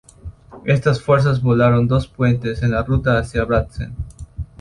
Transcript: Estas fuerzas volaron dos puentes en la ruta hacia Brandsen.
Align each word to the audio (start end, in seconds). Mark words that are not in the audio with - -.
Estas 0.65 0.99
fuerzas 0.99 1.43
volaron 1.43 1.87
dos 1.87 2.07
puentes 2.07 2.63
en 2.63 2.71
la 2.71 2.81
ruta 2.81 3.19
hacia 3.19 3.43
Brandsen. 3.45 3.93